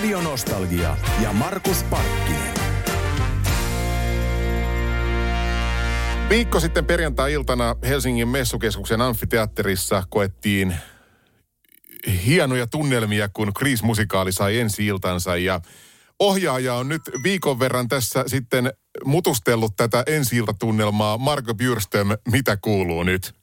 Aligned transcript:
Radio 0.00 0.20
Nostalgia 0.20 0.96
ja 1.22 1.32
Markus 1.32 1.82
Parkkinen. 1.82 2.54
Viikko 6.28 6.60
sitten 6.60 6.84
perjantai-iltana 6.84 7.76
Helsingin 7.82 8.28
messukeskuksen 8.28 9.00
amfiteatterissa 9.00 10.02
koettiin 10.08 10.74
hienoja 12.26 12.66
tunnelmia, 12.66 13.28
kun 13.28 13.52
Kriis-musikaali 13.54 14.32
sai 14.32 14.58
ensi 14.58 14.86
iltansa 14.86 15.36
ja 15.36 15.60
ohjaaja 16.18 16.74
on 16.74 16.88
nyt 16.88 17.02
viikon 17.22 17.58
verran 17.58 17.88
tässä 17.88 18.24
sitten 18.26 18.72
mutustellut 19.04 19.76
tätä 19.76 20.02
ensi 20.06 20.36
tunnelmaa. 20.58 21.18
Marko 21.18 21.54
Bjurström, 21.54 22.08
mitä 22.32 22.56
kuuluu 22.56 23.02
nyt? 23.02 23.34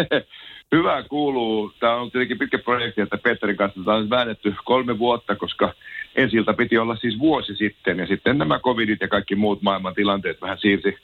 Hyvä 0.72 1.02
kuuluu. 1.02 1.72
Tämä 1.80 1.94
on 1.94 2.10
tietenkin 2.10 2.38
pitkä 2.38 2.58
projekti, 2.58 3.00
että 3.00 3.18
Petterin 3.18 3.56
kanssa 3.56 3.80
tämä 3.84 3.96
on 3.96 4.10
väännetty 4.10 4.54
kolme 4.64 4.98
vuotta, 4.98 5.36
koska 5.36 5.74
ensiltä 6.16 6.52
piti 6.52 6.78
olla 6.78 6.96
siis 6.96 7.18
vuosi 7.18 7.56
sitten. 7.56 7.98
Ja 7.98 8.06
sitten 8.06 8.38
nämä 8.38 8.58
covidit 8.58 9.00
ja 9.00 9.08
kaikki 9.08 9.34
muut 9.34 9.62
maailman 9.62 9.94
tilanteet 9.94 10.40
vähän 10.40 10.58
siirsi, 10.58 10.96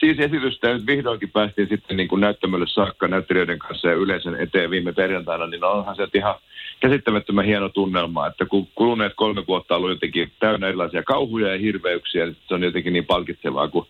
siirsi 0.00 0.22
esitystä 0.22 0.68
ja 0.68 0.74
nyt 0.74 0.86
vihdoinkin 0.86 1.30
päästiin 1.30 1.68
sitten 1.68 1.96
niin 1.96 2.08
kuin 2.08 2.20
näyttämölle 2.20 2.66
saakka 2.68 3.08
näyttelijöiden 3.08 3.58
kanssa 3.58 3.88
ja 3.88 3.94
yleisön 3.94 4.40
eteen 4.40 4.70
viime 4.70 4.92
perjantaina, 4.92 5.46
niin 5.46 5.64
onhan 5.64 5.96
se 5.96 6.08
ihan 6.14 6.34
käsittämättömän 6.80 7.44
hieno 7.44 7.68
tunnelma, 7.68 8.26
että 8.26 8.44
kun 8.46 8.68
kuluneet 8.74 9.12
kolme 9.16 9.46
vuotta 9.46 9.74
on 9.74 9.78
ollut 9.78 9.90
jotenkin 9.90 10.32
täynnä 10.38 10.68
erilaisia 10.68 11.02
kauhuja 11.02 11.52
ja 11.52 11.58
hirveyksiä, 11.58 12.26
niin 12.26 12.36
se 12.48 12.54
on 12.54 12.62
jotenkin 12.62 12.92
niin 12.92 13.06
palkitsevaa, 13.06 13.68
kun 13.68 13.86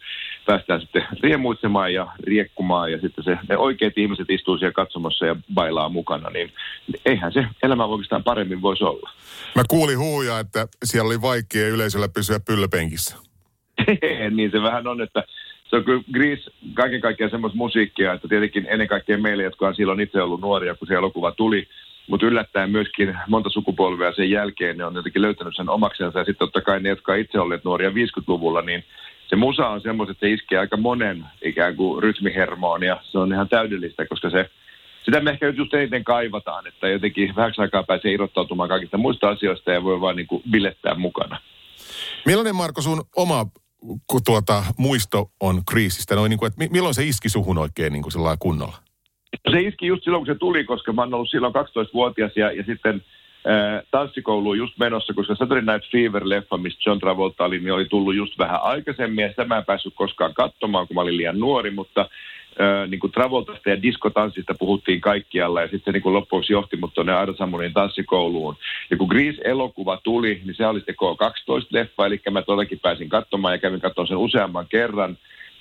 päästään 0.51 0.81
sitten 0.81 1.07
riemuitsemaan 1.23 1.95
ja 1.95 2.07
riekkumaan 2.27 2.93
ja 2.93 3.01
sitten 3.01 3.25
se, 3.25 3.39
ne 3.49 3.57
oikeat 3.57 3.99
ihmiset 3.99 4.31
istuu 4.31 4.59
siellä 4.59 4.73
katsomassa 4.73 5.27
ja 5.27 5.37
bailaa 5.55 5.89
mukana, 5.89 6.31
niin 6.31 6.53
eihän 7.07 7.33
se 7.33 7.45
elämä 7.63 7.85
oikeastaan 7.85 8.25
paremmin 8.25 8.63
voisi 8.63 8.85
olla. 8.85 9.11
Mä 9.55 9.63
kuulin 9.69 9.99
huuja, 9.99 10.39
että 10.39 10.69
siellä 10.85 11.07
oli 11.07 11.23
vaikea 11.23 11.69
yleisöllä 11.69 12.09
pysyä 12.09 12.41
pylläpenkissä. 12.47 13.17
niin 14.37 14.51
se 14.51 14.63
vähän 14.63 14.87
on, 14.87 15.01
että 15.01 15.25
se 15.69 15.77
on 15.77 15.85
kyllä 15.85 16.03
Grease 16.13 16.51
kaiken 16.75 17.01
kaikkiaan 17.01 17.31
semmoista 17.31 17.57
musiikkia, 17.57 18.13
että 18.13 18.29
tietenkin 18.29 18.67
ennen 18.71 18.89
kaikkea 18.89 19.19
meille, 19.19 19.43
jotka 19.43 19.69
on 19.69 19.75
silloin 19.75 20.01
itse 20.01 20.23
ollut 20.23 20.41
nuoria, 20.41 20.75
kun 20.75 20.89
se 20.89 20.95
elokuva 20.95 21.33
tuli, 21.33 21.69
mutta 22.09 22.27
yllättäen 22.27 22.71
myöskin 22.71 23.17
monta 23.29 23.51
sukupolvea 23.51 24.13
sen 24.13 24.31
jälkeen 24.31 24.79
ne 24.79 24.85
on 24.85 24.95
jotenkin 24.95 25.23
löytänyt 25.23 25.57
sen 25.57 25.69
omaksensa 25.69 26.19
ja 26.19 26.25
sitten 26.25 26.47
totta 26.47 26.61
kai 26.61 26.81
ne, 26.81 26.89
jotka 26.89 27.15
itse 27.15 27.41
olleet 27.41 27.65
nuoria 27.65 27.91
50-luvulla, 27.91 28.63
niin 28.63 28.85
se 29.31 29.37
musa 29.37 29.69
on 29.69 29.81
semmoista, 29.81 30.13
että 30.13 30.27
se 30.27 30.33
iskee 30.33 30.59
aika 30.59 30.77
monen 30.77 31.25
ikään 31.43 31.77
kuin 31.77 32.03
rytmihermoon 32.03 32.83
ja 32.83 33.01
se 33.03 33.19
on 33.19 33.33
ihan 33.33 33.49
täydellistä, 33.49 34.07
koska 34.07 34.31
se, 34.31 34.51
sitä 35.05 35.21
me 35.21 35.31
ehkä 35.31 35.49
just 35.49 35.75
eniten 35.75 36.05
kaivataan, 36.05 36.67
että 36.67 36.89
jotenkin 36.89 37.37
vähäksi 37.37 37.61
aikaa 37.61 37.83
pääsee 37.83 38.13
irrottautumaan 38.13 38.69
kaikista 38.69 38.99
muista 38.99 39.29
asioista 39.29 39.71
ja 39.71 39.85
voi 39.85 40.01
vaan 40.01 40.17
niin 40.17 40.27
kuin 40.27 40.43
bilettää 40.51 40.95
mukana. 40.95 41.41
Millainen 42.27 42.57
Marko 42.57 42.83
sun 42.83 43.03
oma 43.17 43.47
kun 44.07 44.21
tuota, 44.25 44.65
muisto 44.79 45.31
on 45.41 45.63
kriisistä, 45.71 46.15
noin 46.15 46.31
niin 46.31 46.39
kuin, 46.39 46.47
että 46.53 46.65
milloin 46.71 46.95
se 46.95 47.05
iski 47.05 47.29
suhun 47.29 47.59
oikein 47.59 47.93
niin 47.93 48.03
kuin 48.03 48.13
kunnolla? 48.39 48.77
Se 49.53 49.61
iski 49.61 49.87
just 49.87 50.05
silloin, 50.05 50.21
kun 50.21 50.35
se 50.35 50.39
tuli, 50.39 50.65
koska 50.65 50.93
mä 50.93 51.03
oon 51.03 51.15
ollut 51.15 51.31
silloin 51.31 51.55
12-vuotias 51.55 52.33
ja, 52.37 52.53
ja 52.53 52.65
sitten 52.67 53.05
äh, 53.47 53.83
tanssikouluun 53.91 54.59
just 54.59 54.79
menossa, 54.79 55.15
koska 55.15 55.35
Saturday 55.35 55.75
Night 55.75 55.91
Fever-leffa, 55.93 56.59
missä 56.59 56.81
John 56.87 56.99
Travolta 56.99 57.45
oli, 57.45 57.59
niin 57.59 57.73
oli 57.73 57.85
tullut 57.85 58.15
just 58.15 58.39
vähän 58.39 58.63
aikaisemmin 58.63 59.23
ja 59.23 59.29
sitä 59.29 59.45
mä 59.45 59.59
en 59.59 59.65
päässyt 59.65 59.95
koskaan 59.97 60.35
katsomaan, 60.35 60.87
kun 60.87 60.95
mä 60.95 61.01
olin 61.01 61.17
liian 61.17 61.41
nuori, 61.41 61.71
mutta 61.71 62.09
niin 62.89 63.01
kuin 63.01 63.13
Travoltasta 63.13 63.71
ja 63.71 63.83
diskotanssista 63.83 64.55
puhuttiin 64.55 65.01
kaikkialla 65.01 65.61
ja 65.61 65.67
sitten 65.67 65.85
se 65.85 65.93
niin 65.93 66.03
kuin 66.03 66.13
loppujen 66.13 66.45
johti 66.49 66.77
mut 66.77 66.95
tuonne 66.95 67.15
Aida 67.15 67.33
Samunin 67.39 67.73
tanssikouluun. 67.73 68.57
Ja 68.91 68.97
kun 68.97 69.09
Grease-elokuva 69.09 70.01
tuli, 70.05 70.41
niin 70.45 70.55
se 70.55 70.67
oli 70.67 70.79
sitten 70.79 70.95
K12-leffa, 70.95 72.07
eli 72.07 72.21
mä 72.31 72.43
todellakin 72.43 72.81
pääsin 72.81 73.09
katsomaan 73.09 73.55
ja 73.55 73.59
kävin 73.59 73.81
katsomaan 73.81 74.09
sen 74.09 74.17
useamman 74.17 74.67
kerran. 74.69 75.19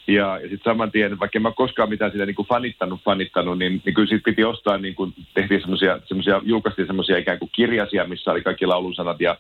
Ja, 0.09 0.40
ja 0.42 0.50
sitten 0.50 0.72
saman 0.72 0.92
tien, 0.92 1.20
vaikka 1.20 1.38
en 1.38 1.42
mä 1.42 1.52
koskaan 1.52 1.90
mitään 1.90 2.12
sitä 2.12 2.25
niin 2.25 2.36
kuin 2.36 2.47
fanittanut, 2.47 3.02
fanittanut, 3.06 3.58
niin, 3.58 3.81
niin 3.86 3.94
kyllä 3.94 4.08
siitä 4.08 4.24
piti 4.25 4.44
ostaa, 4.44 4.78
niin 4.78 4.96
kuin 4.96 5.14
tehtiin 5.34 5.62
semmoisia, 5.62 6.42
julkaistiin 6.44 6.88
semmoisia 6.88 7.18
ikään 7.18 7.40
kuin 7.40 7.50
kirjasia, 7.52 8.08
missä 8.08 8.31
oli 8.31 8.42
kaikki 8.42 8.66
laulusanat 8.66 9.22
ja 9.22 9.38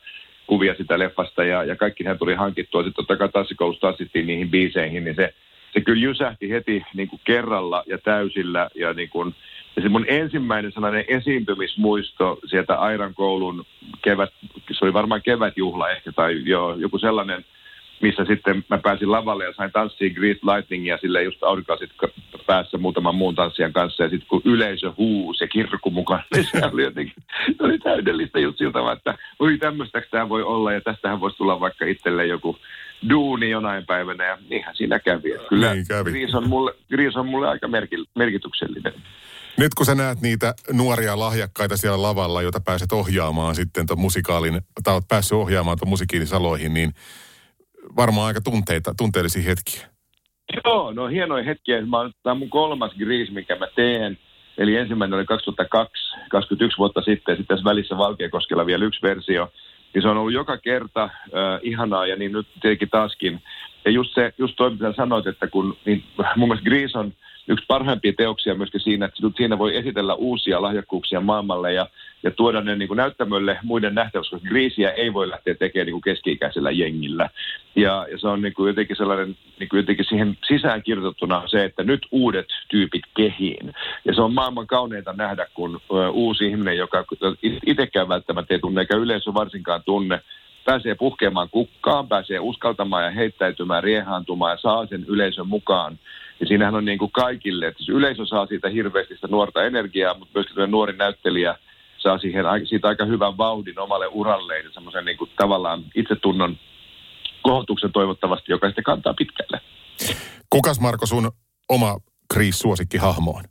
kuvia 0.47 0.75
sitä 0.75 0.99
leffasta 0.99 1.43
ja, 1.43 1.63
ja 1.63 1.75
kaikki 1.75 2.03
hän 2.03 2.17
tuli 2.17 2.35
hankittua. 2.35 2.83
Sitten 2.83 3.05
totta 3.05 3.17
kai 3.17 3.29
tanssikoulussa 3.29 3.87
tanssittiin 3.87 4.27
niihin 4.27 4.49
biiseihin, 4.49 5.03
niin 5.03 5.15
se, 5.15 5.33
se 5.73 5.81
kyllä 5.81 6.01
jysähti 6.01 6.49
heti 6.49 6.83
niin 6.93 7.07
kuin 7.07 7.21
kerralla 7.23 7.83
ja 7.87 7.97
täysillä. 7.97 8.69
Ja, 8.75 8.93
niin 8.93 9.09
kuin, 9.09 9.35
ja 9.75 9.81
se 9.81 9.89
mun 9.89 10.05
ensimmäinen 10.07 10.71
sellainen 10.71 11.05
esiintymismuisto 11.07 12.39
sieltä 12.45 12.75
Airan 12.75 13.13
koulun 13.13 13.65
kevät, 14.01 14.29
se 14.71 14.85
oli 14.85 14.93
varmaan 14.93 15.21
kevätjuhla 15.21 15.89
ehkä 15.89 16.11
tai 16.11 16.41
joo, 16.45 16.75
joku 16.75 16.97
sellainen, 16.97 17.45
missä 18.01 18.25
sitten 18.25 18.65
mä 18.69 18.77
pääsin 18.77 19.11
lavalle 19.11 19.45
ja 19.45 19.53
sain 19.53 19.71
tanssia 19.71 20.13
Great 20.13 20.37
Lightningia 20.43 20.97
sille 21.01 21.23
just 21.23 21.43
aurinkoasit 21.43 21.89
päässä 22.47 22.77
muutaman 22.77 23.15
muun 23.15 23.35
tanssijan 23.35 23.73
kanssa. 23.73 24.03
Ja 24.03 24.09
sitten 24.09 24.27
kun 24.27 24.41
yleisö 24.45 24.91
huusi 24.97 25.43
ja 25.43 25.47
kirkku 25.47 25.91
mukaan, 25.91 26.23
niin 26.33 26.47
se 26.51 26.65
oli 26.73 26.83
jotenkin, 26.83 27.23
se 27.57 27.63
oli 27.63 27.79
täydellistä 27.79 28.39
just 28.39 28.57
siltä, 28.57 28.79
että 28.93 29.17
oi 29.39 29.57
tämmöistä 29.57 30.01
tämä 30.11 30.29
voi 30.29 30.43
olla 30.43 30.73
ja 30.73 30.81
tästähän 30.81 31.19
voisi 31.19 31.37
tulla 31.37 31.59
vaikka 31.59 31.85
itselle 31.85 32.25
joku 32.25 32.57
duuni 33.09 33.49
jonain 33.49 33.85
päivänä 33.85 34.25
ja 34.25 34.37
niinhän 34.49 34.75
siinä 34.75 34.99
kävi. 34.99 35.29
Kyllä 35.49 35.73
niin 35.73 35.87
kävi. 35.87 36.11
Gris, 36.11 36.35
on 36.35 36.49
mulle, 36.49 36.73
Gris 36.89 37.15
on 37.15 37.27
mulle 37.27 37.47
aika 37.47 37.67
merki, 37.67 37.95
merkityksellinen. 38.15 38.93
Nyt 39.57 39.73
kun 39.73 39.85
sä 39.85 39.95
näet 39.95 40.21
niitä 40.21 40.53
nuoria 40.71 41.19
lahjakkaita 41.19 41.77
siellä 41.77 42.01
lavalla, 42.01 42.41
joita 42.41 42.59
pääset 42.59 42.91
ohjaamaan 42.91 43.55
sitten 43.55 43.87
tuon 43.87 43.99
musikaalin, 43.99 44.61
tai 44.83 44.93
oot 44.93 45.07
päässyt 45.07 45.37
ohjaamaan 45.37 45.77
tuon 45.79 45.89
musiikiinisaloihin, 45.89 46.73
niin 46.73 46.93
varmaan 47.95 48.27
aika 48.27 48.41
tunteita, 48.41 48.93
tunteellisia 48.97 49.43
hetkiä. 49.43 49.87
Joo, 50.65 50.91
no 50.91 51.07
hienoja 51.07 51.43
hetkiä. 51.43 51.81
Mä, 51.81 51.97
tämä 52.23 52.31
on 52.31 52.37
mun 52.37 52.49
kolmas 52.49 52.93
Gris, 52.97 53.31
mikä 53.31 53.55
mä 53.55 53.67
teen. 53.75 54.17
Eli 54.57 54.75
ensimmäinen 54.75 55.17
oli 55.17 55.25
2002, 55.25 56.17
21 56.29 56.77
vuotta 56.77 57.01
sitten, 57.01 57.31
ja 57.33 57.37
sitten 57.37 57.55
tässä 57.55 57.69
välissä 57.69 57.97
Valkeakoskella 57.97 58.65
vielä 58.65 58.85
yksi 58.85 59.01
versio 59.01 59.51
niin 59.93 60.01
se 60.01 60.07
on 60.07 60.17
ollut 60.17 60.33
joka 60.33 60.57
kerta 60.57 61.03
äh, 61.03 61.09
ihanaa 61.61 62.07
ja 62.07 62.15
niin 62.15 62.31
nyt 62.31 62.47
tietenkin 62.61 62.89
taaskin. 62.89 63.41
Ja 63.85 63.91
just 63.91 64.13
se, 64.13 64.33
just 64.37 64.53
toi 64.55 64.71
mitä 64.71 64.93
sanoit, 64.97 65.27
että 65.27 65.47
kun, 65.47 65.77
niin 65.85 66.03
mun 66.35 66.49
mielestä 66.49 66.69
Grease 66.69 66.97
on 66.97 67.13
yksi 67.47 67.65
parhaimpia 67.67 68.13
teoksia 68.17 68.55
myöskin 68.55 68.81
siinä, 68.81 69.05
että 69.05 69.19
siinä 69.37 69.57
voi 69.57 69.77
esitellä 69.77 70.13
uusia 70.13 70.61
lahjakkuuksia 70.61 71.21
maailmalle 71.21 71.73
ja, 71.73 71.87
ja 72.23 72.31
tuoda 72.31 72.61
ne 72.61 72.75
niin 72.75 72.87
kuin 72.87 72.97
näyttämölle 72.97 73.59
muiden 73.63 73.95
nähtäväksi, 73.95 74.31
koska 74.31 74.49
kriisiä 74.49 74.91
ei 74.91 75.13
voi 75.13 75.29
lähteä 75.29 75.55
tekemään 75.55 75.85
niin 75.85 75.93
kuin 75.93 76.01
keski-ikäisellä 76.01 76.71
jengillä. 76.71 77.29
Ja, 77.75 78.07
ja 78.11 78.17
se 78.17 78.27
on 78.27 78.41
niin 78.41 78.53
kuin 78.53 78.67
jotenkin 78.67 78.95
sellainen, 78.95 79.37
niin 79.59 79.69
kuin 79.69 79.77
jotenkin 79.77 80.05
siihen 80.05 80.37
sisään 80.47 80.83
kirjoitettuna 80.83 81.43
se, 81.47 81.63
että 81.63 81.83
nyt 81.83 82.07
uudet 82.11 82.47
tyypit 82.67 83.03
kehiin. 83.17 83.73
Ja 84.05 84.15
se 84.15 84.21
on 84.21 84.33
maailman 84.33 84.67
kauneinta 84.67 85.13
nähdä, 85.13 85.47
kun 85.53 85.81
uusi 86.11 86.47
ihminen, 86.47 86.77
joka 86.77 87.05
itsekään 87.65 88.09
välttämättä 88.09 88.53
ei 88.53 88.59
tunne, 88.59 88.81
eikä 88.81 88.97
yleisö 88.97 89.33
varsinkaan 89.33 89.83
tunne, 89.83 90.21
pääsee 90.65 90.95
puhkeamaan 90.95 91.49
kukkaan, 91.49 92.07
pääsee 92.07 92.39
uskaltamaan 92.39 93.03
ja 93.03 93.11
heittäytymään, 93.11 93.83
riehaantumaan 93.83 94.51
ja 94.51 94.57
saa 94.57 94.85
sen 94.85 95.05
yleisön 95.07 95.47
mukaan. 95.47 95.99
Ja 96.39 96.45
siinähän 96.45 96.75
on 96.75 96.85
niin 96.85 96.97
kuin 96.97 97.11
kaikille, 97.11 97.67
että 97.67 97.83
se 97.83 97.91
yleisö 97.91 98.25
saa 98.25 98.45
siitä 98.45 98.69
hirveästi 98.69 99.15
sitä 99.15 99.27
nuorta 99.27 99.63
energiaa, 99.63 100.13
mutta 100.13 100.31
myöskin 100.35 100.71
nuori 100.71 100.93
näyttelijä 100.97 101.55
saa 101.99 102.17
siihen, 102.17 102.45
siitä 102.69 102.87
aika 102.87 103.05
hyvän 103.05 103.37
vauhdin 103.37 103.79
omalle 103.79 104.07
uralleen 104.07 104.65
ja 104.65 104.71
semmoisen 104.71 105.05
niin 105.05 105.17
kuin 105.17 105.31
tavallaan 105.37 105.83
itsetunnon 105.95 106.57
kohotuksen 107.41 107.91
toivottavasti, 107.91 108.51
joka 108.51 108.67
sitten 108.67 108.83
kantaa 108.83 109.13
pitkälle. 109.13 109.61
Kukas 110.49 110.79
Marko 110.79 111.05
sun 111.05 111.31
oma 111.69 111.97
Kriis-suosikki 112.33 112.97
hahmoon? 112.97 113.43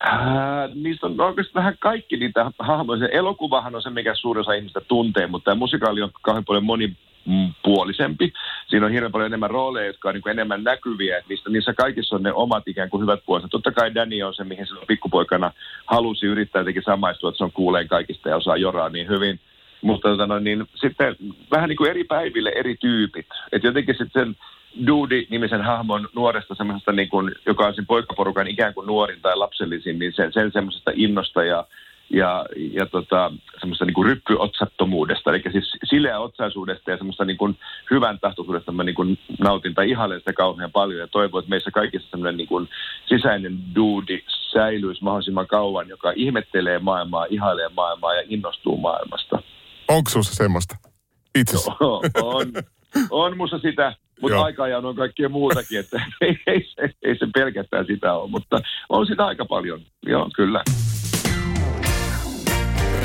Ää, 0.00 0.68
niistä 0.74 1.06
on 1.06 1.20
oikeastaan 1.20 1.64
vähän 1.64 1.78
kaikki 1.80 2.16
niitä 2.16 2.50
hahmoja. 2.58 3.00
Se 3.00 3.08
elokuvahan 3.12 3.74
on 3.74 3.82
se, 3.82 3.90
mikä 3.90 4.14
suurin 4.14 4.40
osa 4.40 4.52
ihmistä 4.52 4.80
tuntee, 4.80 5.26
mutta 5.26 5.44
tämä 5.44 5.58
musikaali 5.58 6.02
on 6.02 6.10
kauhean 6.22 6.44
paljon 6.44 6.64
monipuolisempi. 6.64 8.32
Siinä 8.66 8.86
on 8.86 8.92
hirveän 8.92 9.12
paljon 9.12 9.26
enemmän 9.26 9.50
rooleja, 9.50 9.86
jotka 9.86 10.08
on 10.08 10.14
niin 10.14 10.28
enemmän 10.28 10.64
näkyviä. 10.64 11.18
Että 11.18 11.28
niissä, 11.28 11.50
niissä 11.50 11.74
kaikissa 11.74 12.16
on 12.16 12.22
ne 12.22 12.32
omat 12.32 12.68
ikään 12.68 12.90
kuin 12.90 13.02
hyvät 13.02 13.20
puolensa. 13.26 13.48
Totta 13.48 13.72
kai 13.72 13.94
Danny 13.94 14.22
on 14.22 14.34
se, 14.34 14.44
mihin 14.44 14.66
se 14.66 14.74
pikkupoikana 14.86 15.52
halusi 15.86 16.26
yrittää 16.26 16.60
jotenkin 16.60 16.82
samaistua, 16.82 17.28
että 17.28 17.38
se 17.38 17.44
on 17.44 17.52
kuuleen 17.52 17.88
kaikista 17.88 18.28
ja 18.28 18.36
osaa 18.36 18.56
joraa 18.56 18.88
niin 18.88 19.08
hyvin. 19.08 19.40
mutta 19.82 20.08
tota 20.08 20.26
no, 20.26 20.38
niin, 20.38 20.64
sitten 20.74 21.16
vähän 21.50 21.68
niin 21.68 21.76
kuin 21.76 21.90
eri 21.90 22.04
päiville 22.04 22.52
eri 22.54 22.76
tyypit. 22.80 23.26
Et 23.52 23.64
jotenkin 23.64 23.94
sitten 23.98 24.24
sen 24.24 24.36
Duudi-nimisen 24.86 25.62
hahmon 25.62 26.08
nuoresta 26.14 26.54
semmoisesta, 26.54 26.92
niin 26.92 27.08
kuin, 27.08 27.34
joka 27.46 27.66
on 27.66 27.74
sen 27.74 27.86
poikaporukan 27.86 28.46
ikään 28.46 28.74
kuin 28.74 28.86
nuorin 28.86 29.20
tai 29.22 29.36
lapsellisin, 29.36 29.98
niin 29.98 30.12
sen, 30.12 30.32
sen 30.32 30.52
semmoisesta 30.52 30.90
innosta 30.94 31.44
ja 31.44 31.64
ja, 32.10 32.46
ja 32.72 32.86
tota, 32.86 33.32
semmoista 33.60 33.84
niin 33.84 33.94
kuin 33.94 34.06
ryppyotsattomuudesta, 34.06 35.30
eli 35.30 35.42
siis 35.52 35.72
sileä 35.84 36.18
otsaisuudesta 36.18 36.90
ja 36.90 36.96
semmoista 36.96 37.24
niin 37.24 37.36
kuin 37.36 37.58
hyvän 37.90 38.18
tahtoisuudesta 38.20 38.72
mä 38.72 38.84
niin 38.84 38.94
kuin 38.94 39.18
nautin 39.38 39.74
tai 39.74 39.90
ihailen 39.90 40.18
sitä 40.18 40.32
kauhean 40.32 40.72
paljon 40.72 41.00
ja 41.00 41.06
toivon, 41.06 41.38
että 41.38 41.50
meissä 41.50 41.70
kaikissa 41.70 42.10
semmoinen 42.10 42.36
niin 42.36 42.48
kuin 42.48 42.68
sisäinen 43.06 43.58
duudi 43.74 44.24
säilyisi 44.52 45.04
mahdollisimman 45.04 45.46
kauan, 45.46 45.88
joka 45.88 46.12
ihmettelee 46.16 46.78
maailmaa, 46.78 47.26
ihailee 47.30 47.68
maailmaa 47.68 48.14
ja 48.14 48.22
innostuu 48.28 48.76
maailmasta. 48.76 49.38
Onko 49.88 50.10
sinussa 50.10 50.34
semmoista? 50.34 50.76
Itse 51.38 51.56
on, 51.80 52.02
on, 52.22 52.52
on 53.10 53.36
musta 53.36 53.58
sitä, 53.58 53.94
mutta 54.20 54.42
aika 54.42 54.68
ja 54.68 54.78
on 54.78 54.96
kaikkea 54.96 55.28
muutakin, 55.28 55.78
että 55.80 56.02
ei, 56.20 56.38
ei, 56.46 56.66
ei, 56.78 56.88
ei 57.02 57.18
se 57.18 57.26
pelkästään 57.34 57.86
sitä 57.86 58.14
ole, 58.14 58.30
mutta 58.30 58.60
on 58.88 59.06
sitä 59.06 59.26
aika 59.26 59.44
paljon, 59.44 59.80
joo 60.06 60.30
kyllä. 60.36 60.62